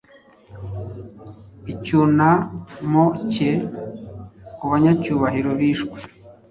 icyunamo 1.73 3.05
cye 3.31 3.51
kubanyacyubahiro 4.55 5.49
bishwe 5.59 5.97